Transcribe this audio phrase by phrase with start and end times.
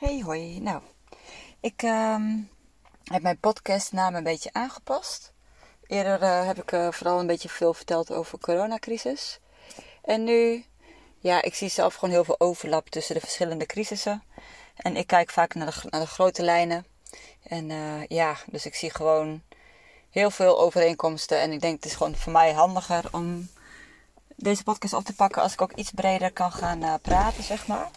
[0.00, 0.60] Hey hoi.
[0.60, 0.82] Nou,
[1.60, 2.38] ik ehm,
[3.04, 5.32] heb mijn podcastnaam een beetje aangepast.
[5.86, 9.40] Eerder eh, heb ik uh, vooral een beetje veel verteld over de coronacrisis.
[10.02, 10.64] En nu,
[11.18, 14.22] ja, ik zie zelf gewoon heel veel overlap tussen de verschillende crisissen.
[14.76, 16.86] En ik kijk vaak naar de, naar de grote lijnen.
[17.42, 19.42] En uh, ja, dus ik zie gewoon
[20.10, 21.40] heel veel overeenkomsten.
[21.40, 23.48] En ik denk het is gewoon voor mij handiger om
[24.36, 27.90] deze podcast op te pakken als ik ook iets breder kan gaan praten, zeg maar.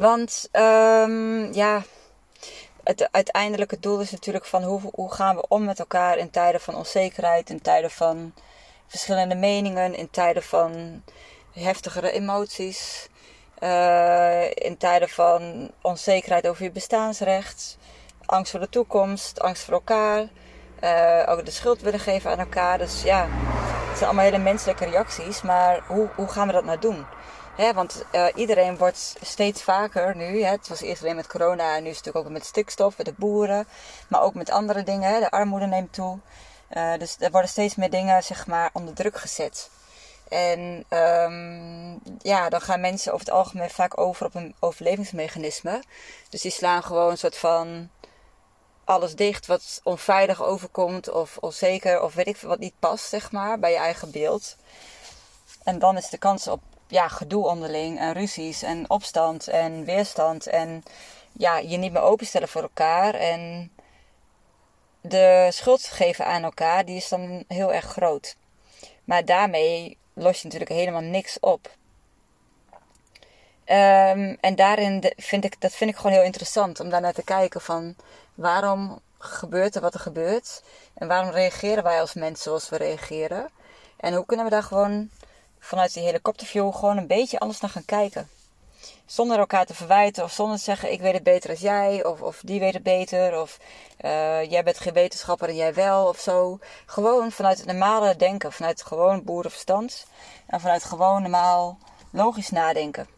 [0.00, 1.82] Want um, ja,
[2.84, 6.60] het uiteindelijke doel is natuurlijk van hoe, hoe gaan we om met elkaar in tijden
[6.60, 8.34] van onzekerheid, in tijden van
[8.86, 11.02] verschillende meningen, in tijden van
[11.52, 13.08] heftigere emoties,
[13.62, 17.78] uh, in tijden van onzekerheid over je bestaansrecht,
[18.26, 20.28] angst voor de toekomst, angst voor elkaar,
[20.84, 22.78] uh, ook de schuld willen geven aan elkaar.
[22.78, 23.26] Dus ja,
[23.88, 27.06] het zijn allemaal hele menselijke reacties, maar hoe, hoe gaan we dat nou doen?
[27.74, 30.42] Want uh, iedereen wordt steeds vaker nu.
[30.42, 32.96] Hè, het was eerst alleen met corona en nu is het natuurlijk ook met stikstof,
[32.96, 33.66] met de boeren.
[34.08, 35.12] Maar ook met andere dingen.
[35.12, 36.18] Hè, de armoede neemt toe.
[36.76, 39.70] Uh, dus er worden steeds meer dingen zeg maar, onder druk gezet.
[40.28, 45.82] En um, ja, dan gaan mensen over het algemeen vaak over op een overlevingsmechanisme.
[46.28, 47.90] Dus die slaan gewoon een soort van
[48.84, 53.58] alles dicht wat onveilig overkomt of onzeker of weet ik wat niet past, zeg maar,
[53.58, 54.56] bij je eigen beeld.
[55.62, 56.60] En dan is de kans op
[56.90, 60.82] ja, gedoe onderling en ruzies en opstand en weerstand en
[61.32, 63.72] ja, je niet meer openstellen voor elkaar en
[65.00, 68.36] de schuld geven aan elkaar, die is dan heel erg groot.
[69.04, 71.70] Maar daarmee los je natuurlijk helemaal niks op.
[73.66, 77.24] Um, en daarin vind ik, dat vind ik gewoon heel interessant om daar naar te
[77.24, 77.96] kijken van
[78.34, 80.62] waarom gebeurt er wat er gebeurt
[80.94, 83.50] en waarom reageren wij als mensen zoals we reageren
[83.96, 85.10] en hoe kunnen we daar gewoon
[85.60, 88.28] vanuit die helikopterview gewoon een beetje anders naar gaan kijken.
[89.06, 92.20] Zonder elkaar te verwijten of zonder te zeggen ik weet het beter als jij of,
[92.20, 93.58] of die weet het beter of
[94.00, 96.58] uh, jij bent geen wetenschapper en jij wel of zo.
[96.86, 100.06] Gewoon vanuit het normale denken, vanuit gewoon boerenverstand
[100.46, 101.78] en vanuit gewoon normaal
[102.10, 103.08] logisch nadenken.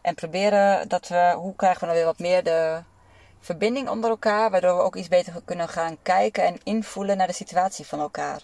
[0.00, 2.82] En proberen dat we, hoe krijgen we nou weer wat meer de
[3.40, 7.32] verbinding onder elkaar, waardoor we ook iets beter kunnen gaan kijken en invoelen naar de
[7.32, 8.42] situatie van elkaar.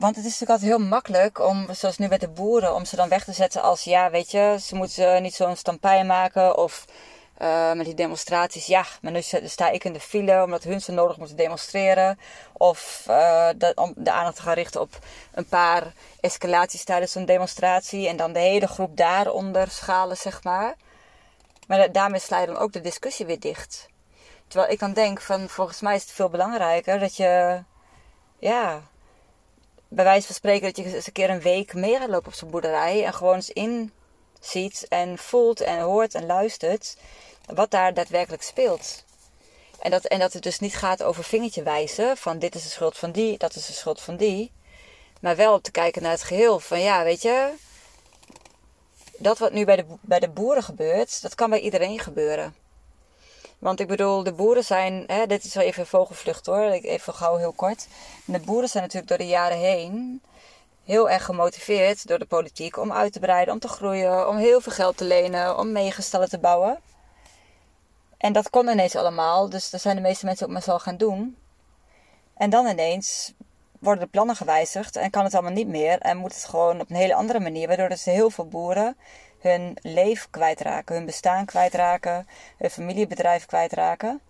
[0.00, 2.96] Want het is natuurlijk altijd heel makkelijk om, zoals nu met de boeren, om ze
[2.96, 6.84] dan weg te zetten als ja, weet je, ze moeten niet zo'n stampij maken of
[7.42, 8.66] uh, met die demonstraties.
[8.66, 12.18] Ja, maar nu sta ik in de file omdat hun zo nodig moeten demonstreren.
[12.52, 14.98] Of uh, de, om de aandacht te gaan richten op
[15.34, 20.74] een paar escalaties tijdens een demonstratie en dan de hele groep daaronder schalen, zeg maar.
[21.66, 23.88] Maar daarmee sla je dan ook de discussie weer dicht.
[24.48, 27.62] Terwijl ik dan denk van volgens mij is het veel belangrijker dat je
[28.38, 28.82] ja,
[29.92, 32.34] bij wijze van spreken dat je eens een keer een week mee gaat lopen op
[32.34, 33.04] zo'n boerderij.
[33.04, 33.50] En gewoon eens
[34.40, 36.96] inziet en voelt en hoort en luistert
[37.46, 39.04] wat daar daadwerkelijk speelt.
[39.80, 42.68] En dat, en dat het dus niet gaat over vingertje wijzen van dit is de
[42.68, 44.52] schuld van die, dat is de schuld van die.
[45.20, 46.60] Maar wel op te kijken naar het geheel.
[46.60, 47.52] Van ja, weet je,
[49.18, 52.54] dat wat nu bij de, bij de boeren gebeurt, dat kan bij iedereen gebeuren.
[53.60, 57.36] Want ik bedoel, de boeren zijn, hè, dit is wel even vogelvlucht hoor, even gauw
[57.36, 57.86] heel kort.
[58.24, 60.22] De boeren zijn natuurlijk door de jaren heen
[60.84, 64.60] heel erg gemotiveerd door de politiek om uit te breiden, om te groeien, om heel
[64.60, 66.80] veel geld te lenen, om meegestallen te bouwen.
[68.16, 70.96] En dat kon ineens allemaal, dus daar zijn de meeste mensen ook maar zo gaan
[70.96, 71.36] doen.
[72.36, 73.32] En dan ineens
[73.78, 76.90] worden de plannen gewijzigd en kan het allemaal niet meer en moet het gewoon op
[76.90, 78.96] een hele andere manier, waardoor dus heel veel boeren
[79.40, 82.28] hun leven kwijtraken, hun bestaan kwijtraken,
[82.58, 84.20] hun familiebedrijf kwijtraken.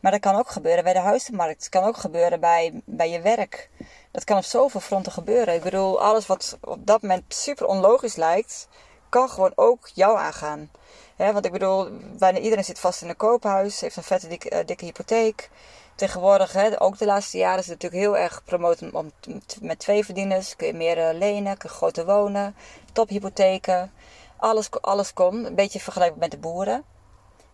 [0.00, 1.58] Maar dat kan ook gebeuren bij de huizenmarkt.
[1.58, 3.70] Het kan ook gebeuren bij, bij je werk.
[4.10, 5.54] Dat kan op zoveel fronten gebeuren.
[5.54, 8.68] Ik bedoel, alles wat op dat moment super onlogisch lijkt,
[9.08, 10.70] kan gewoon ook jou aangaan.
[11.16, 11.88] want ik bedoel,
[12.18, 15.50] bijna iedereen zit vast in een koophuis, heeft een vette dikke, uh, dikke hypotheek.
[15.94, 19.12] Tegenwoordig, ook de laatste jaren, is het natuurlijk heel erg promoten om
[19.60, 20.56] met twee verdieners.
[20.56, 22.56] Kun je meer uh, lenen, kun je groter wonen,
[22.92, 23.92] tophypotheken
[24.42, 25.44] alles, alles kon.
[25.44, 26.84] Een beetje vergelijkbaar met de boeren.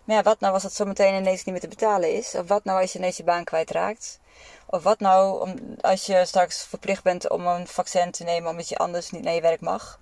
[0.05, 2.35] Maar ja, wat nou als het zometeen ineens niet meer te betalen is?
[2.35, 4.19] Of wat nou als je ineens je baan kwijtraakt?
[4.67, 8.69] Of wat nou om, als je straks verplicht bent om een vaccin te nemen omdat
[8.69, 10.01] je anders niet naar je werk mag?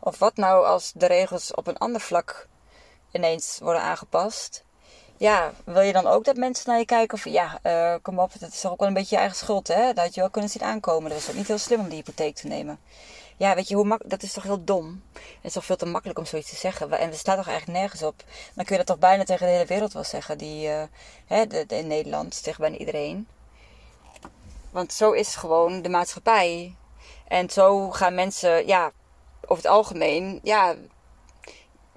[0.00, 2.48] Of wat nou als de regels op een ander vlak
[3.12, 4.64] ineens worden aangepast?
[5.16, 7.18] Ja, wil je dan ook dat mensen naar je kijken?
[7.18, 9.68] Of ja, uh, kom op, dat is toch ook wel een beetje je eigen schuld,
[9.68, 9.86] hè?
[9.92, 11.10] Dat had je wel kunnen zien aankomen.
[11.10, 12.78] Dat was ook niet heel slim om die hypotheek te nemen.
[13.40, 15.02] Ja, weet je, hoe mak dat is toch heel dom?
[15.12, 16.90] Het is toch veel te makkelijk om zoiets te zeggen.
[16.90, 18.24] En er staat toch eigenlijk nergens op.
[18.54, 20.38] Dan kun je dat toch bijna tegen de hele wereld wel zeggen.
[20.38, 20.82] Die, uh,
[21.26, 23.28] hè, de, in Nederland, tegen bijna iedereen.
[24.70, 26.74] Want zo is gewoon de maatschappij.
[27.28, 28.92] En zo gaan mensen, ja,
[29.40, 30.74] over het algemeen, ja,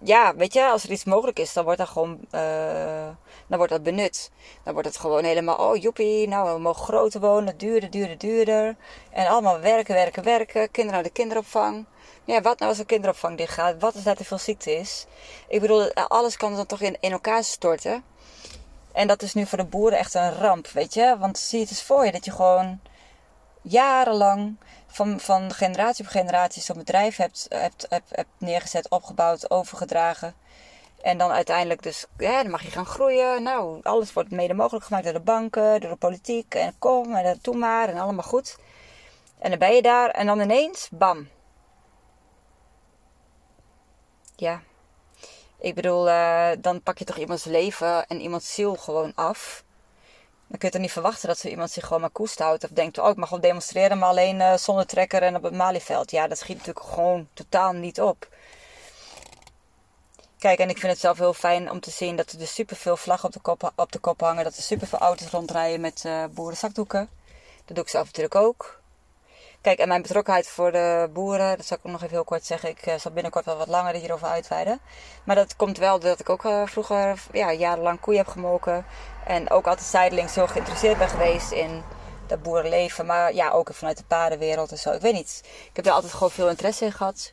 [0.03, 3.07] ja, weet je, als er iets mogelijk is, dan wordt dat gewoon uh,
[3.47, 4.31] dan wordt dat benut.
[4.63, 8.75] Dan wordt het gewoon helemaal, oh joepie, nou we mogen groter wonen, duurder, duurder, duurder.
[9.11, 10.71] En allemaal werken, werken, werken.
[10.71, 11.85] Kinderen naar de kinderopvang.
[12.25, 13.79] Ja, wat nou als de kinderopvang dicht gaat?
[13.79, 15.05] Wat als daar te veel ziekte is?
[15.47, 18.03] Ik bedoel, alles kan dan toch in, in elkaar storten.
[18.91, 21.15] En dat is nu voor de boeren echt een ramp, weet je.
[21.19, 22.79] Want zie het eens voor je dat je gewoon
[23.63, 24.55] jarenlang
[24.87, 30.35] van, van generatie op generatie zo'n bedrijf hebt, hebt, hebt, hebt neergezet, opgebouwd, overgedragen.
[31.01, 33.43] En dan uiteindelijk dus, dan mag je gaan groeien.
[33.43, 36.55] Nou, alles wordt mede mogelijk gemaakt door de banken, door de politiek.
[36.55, 38.57] En kom, en doe maar, en allemaal goed.
[39.39, 41.27] En dan ben je daar en dan ineens, bam.
[44.35, 44.61] Ja.
[45.57, 49.63] Ik bedoel, uh, dan pak je toch iemands leven en iemands ziel gewoon af.
[50.53, 52.63] Dan kun je toch niet verwachten dat zo iemand zich gewoon maar koest houdt.
[52.63, 55.53] Of denkt, oh ik mag wel demonstreren, maar alleen uh, zonder trekker en op het
[55.53, 56.11] Malieveld.
[56.11, 58.27] Ja, dat schiet natuurlijk gewoon totaal niet op.
[60.37, 62.97] Kijk, en ik vind het zelf heel fijn om te zien dat er dus superveel
[62.97, 64.43] vlaggen op de kop, op de kop hangen.
[64.43, 67.09] Dat er superveel auto's rondrijden met uh, boerenzakdoeken.
[67.65, 68.81] Dat doe ik zelf natuurlijk ook.
[69.63, 72.69] Kijk, en mijn betrokkenheid voor de boeren, dat zal ik nog even heel kort zeggen.
[72.69, 74.79] Ik uh, zal binnenkort wel wat langer hierover uitweiden.
[75.23, 78.85] Maar dat komt wel doordat ik ook uh, vroeger ja, jarenlang koeien heb gemolken.
[79.25, 81.83] En ook altijd zijdelings heel geïnteresseerd ben geweest in
[82.27, 83.05] dat boerenleven.
[83.05, 84.91] Maar ja, ook vanuit de paardenwereld en zo.
[84.91, 85.41] Ik weet niet.
[85.69, 87.31] Ik heb er altijd gewoon veel interesse in gehad.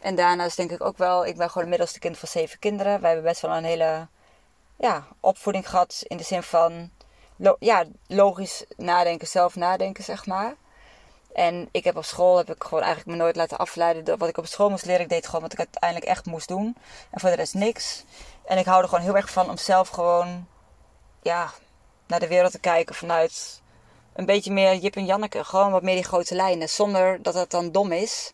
[0.00, 3.00] En daarnaast denk ik ook wel, ik ben gewoon het middelste kind van zeven kinderen.
[3.00, 4.08] Wij hebben best wel een hele
[4.76, 6.90] ja, opvoeding gehad in de zin van
[7.58, 10.54] ja, logisch nadenken, zelf nadenken, zeg maar.
[11.32, 14.28] En ik heb op school heb ik gewoon eigenlijk me nooit laten afleiden door wat
[14.28, 15.02] ik op school moest leren.
[15.02, 16.76] Ik deed gewoon wat ik uiteindelijk echt moest doen.
[17.10, 18.04] En voor de rest niks.
[18.44, 20.46] En ik hou er gewoon heel erg van om zelf gewoon
[21.22, 21.50] ja,
[22.06, 23.62] naar de wereld te kijken vanuit
[24.12, 25.44] een beetje meer Jip en Janneke.
[25.44, 26.68] Gewoon wat meer die grote lijnen.
[26.68, 28.32] Zonder dat het dan dom is.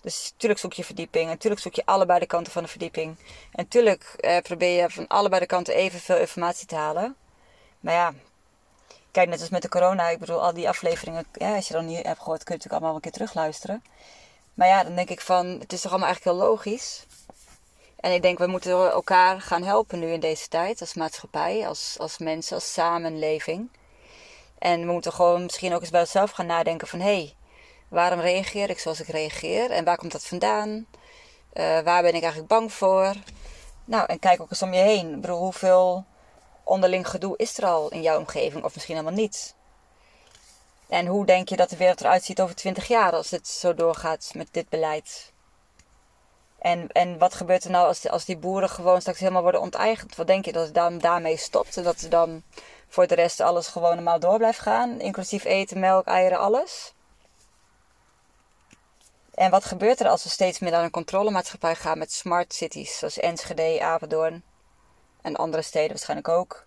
[0.00, 1.24] Dus natuurlijk zoek je verdieping.
[1.24, 3.18] En natuurlijk zoek je allebei de kanten van de verdieping.
[3.18, 7.16] En natuurlijk eh, probeer je van allebei de kanten evenveel informatie te halen.
[7.80, 8.12] Maar ja,
[9.16, 10.08] kijk, net als met de corona.
[10.08, 12.94] Ik bedoel, al die afleveringen, als je dan niet hebt gehoord, kun je natuurlijk allemaal
[12.94, 13.84] een keer terugluisteren.
[14.54, 17.06] Maar ja, dan denk ik van, het is toch allemaal eigenlijk heel logisch.
[18.00, 20.80] En ik denk, we moeten elkaar gaan helpen nu in deze tijd.
[20.80, 23.68] Als maatschappij, als, als mensen, als samenleving.
[24.58, 27.00] En we moeten gewoon misschien ook eens bij onszelf gaan nadenken van...
[27.00, 27.34] Hé, hey,
[27.88, 29.70] waarom reageer ik zoals ik reageer?
[29.70, 30.68] En waar komt dat vandaan?
[30.68, 33.12] Uh, waar ben ik eigenlijk bang voor?
[33.84, 35.14] Nou, en kijk ook eens om je heen.
[35.14, 36.04] Ik bedoel, hoeveel
[36.66, 38.64] onderling gedoe is er al in jouw omgeving?
[38.64, 39.54] Of misschien helemaal niet.
[40.88, 43.74] En hoe denk je dat de wereld eruit ziet over 20 jaar als het zo
[43.74, 45.32] doorgaat met dit beleid?
[46.58, 50.16] En, en wat gebeurt er nou als, als die boeren gewoon straks helemaal worden onteigend?
[50.16, 51.76] Wat denk je dat het dan daarmee stopt?
[51.76, 52.42] En dat ze dan
[52.88, 55.00] voor de rest alles gewoon normaal door blijft gaan?
[55.00, 56.94] Inclusief eten, melk, eieren, alles?
[59.34, 62.98] En wat gebeurt er als we steeds meer naar een controlemaatschappij gaan met smart cities
[62.98, 64.42] zoals Enschede, Apeldoorn
[65.26, 66.66] en andere steden waarschijnlijk ook?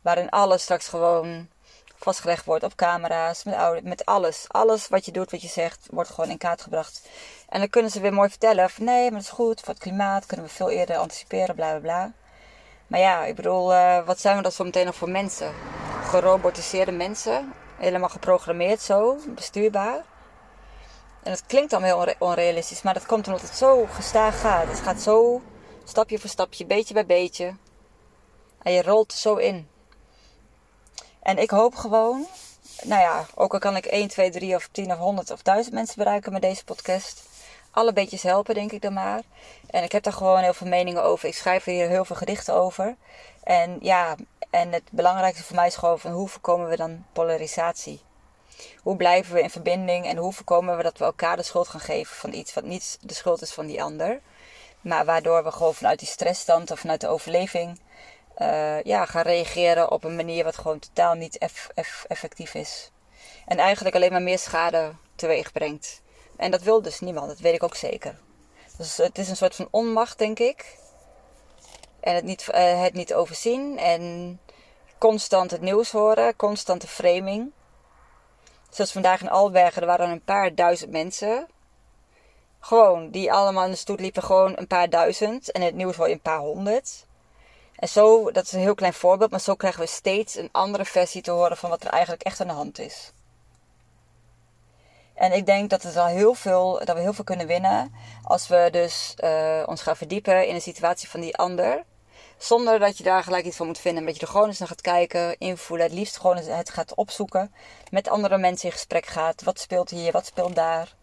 [0.00, 1.48] Waarin alles straks gewoon
[1.96, 4.44] vastgelegd wordt op camera's, met, oude, met alles.
[4.48, 7.08] Alles wat je doet, wat je zegt, wordt gewoon in kaart gebracht.
[7.48, 9.82] En dan kunnen ze weer mooi vertellen van nee, maar dat is goed, voor het
[9.82, 12.12] klimaat kunnen we veel eerder anticiperen, bla bla bla.
[12.86, 15.52] Maar ja, ik bedoel, uh, wat zijn we dan zo meteen nog voor mensen?
[16.04, 20.04] Gerobotiseerde mensen, helemaal geprogrammeerd zo, bestuurbaar.
[21.22, 24.68] En het klinkt dan heel onrealistisch, maar dat komt omdat het zo gestaag gaat.
[24.68, 25.42] Het gaat zo
[25.84, 27.54] stapje voor stapje, beetje bij beetje.
[28.62, 29.68] En je rolt zo in.
[31.22, 32.26] En ik hoop gewoon,
[32.82, 35.74] nou ja, ook al kan ik 1, 2, 3 of 10 of 100 of 1000
[35.74, 37.28] mensen bereiken met deze podcast.
[37.70, 39.20] Alle beetjes helpen, denk ik dan maar.
[39.66, 41.28] En ik heb daar gewoon heel veel meningen over.
[41.28, 42.96] Ik schrijf hier heel veel gedichten over.
[43.42, 44.16] En ja,
[44.50, 48.00] en het belangrijkste voor mij is gewoon van hoe voorkomen we dan polarisatie?
[48.82, 51.80] Hoe blijven we in verbinding en hoe voorkomen we dat we elkaar de schuld gaan
[51.80, 54.20] geven van iets wat niet de schuld is van die ander?
[54.80, 57.80] Maar waardoor we gewoon vanuit die stressstand of vanuit de overleving
[58.40, 61.38] uh, ja, gaan reageren op een manier wat gewoon totaal niet
[62.06, 62.90] effectief is.
[63.46, 66.02] En eigenlijk alleen maar meer schade teweeg brengt.
[66.36, 68.18] En dat wil dus niemand, dat weet ik ook zeker.
[68.76, 70.78] Dus het is een soort van onmacht, denk ik.
[72.00, 74.40] En het niet, uh, het niet overzien en
[74.98, 77.52] constant het nieuws horen, constante framing.
[78.70, 81.48] Zoals vandaag in Albergen, er waren een paar duizend mensen.
[82.60, 85.52] Gewoon, die allemaal in de stoet liepen, gewoon een paar duizend.
[85.52, 87.06] En het nieuws hoor je een paar honderd.
[87.80, 90.84] En zo, dat is een heel klein voorbeeld, maar zo krijgen we steeds een andere
[90.84, 93.12] versie te horen van wat er eigenlijk echt aan de hand is.
[95.14, 98.48] En ik denk dat, het al heel veel, dat we heel veel kunnen winnen als
[98.48, 101.84] we dus uh, ons gaan verdiepen in de situatie van die ander.
[102.38, 104.02] Zonder dat je daar gelijk iets van moet vinden.
[104.02, 105.86] Maar dat je er gewoon eens naar gaat kijken, invoelen.
[105.86, 107.54] Het liefst gewoon het gaat opzoeken.
[107.90, 109.42] Met andere mensen in gesprek gaat.
[109.42, 110.94] Wat speelt hier, wat speelt daar.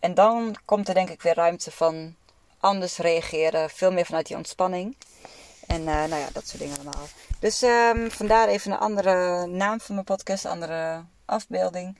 [0.00, 2.14] En dan komt er denk ik weer ruimte van
[2.60, 3.70] anders reageren.
[3.70, 4.96] Veel meer vanuit die ontspanning.
[5.70, 7.06] En nou ja, dat soort dingen allemaal.
[7.38, 11.98] Dus um, vandaar even een andere naam van mijn podcast, een andere afbeelding.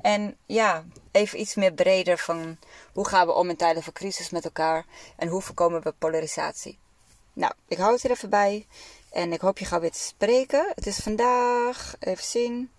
[0.00, 2.58] En ja, even iets meer breder van
[2.92, 4.84] hoe gaan we om in tijden van crisis met elkaar
[5.16, 6.78] en hoe voorkomen we polarisatie.
[7.32, 8.66] Nou, ik hou het er even bij
[9.10, 10.72] en ik hoop je gauw weer spreken.
[10.74, 12.70] Het is vandaag, even zien,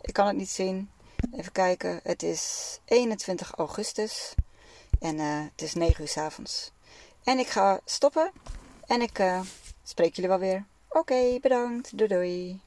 [0.00, 0.90] ik kan het niet zien.
[1.36, 4.34] Even kijken, het is 21 augustus
[5.00, 6.70] en uh, het is 9 uur s avonds.
[7.24, 8.32] En ik ga stoppen
[8.86, 9.40] en ik uh,
[9.90, 10.64] spreek jullie wel weer.
[10.88, 11.98] Oké, bedankt.
[11.98, 12.60] Doei doei.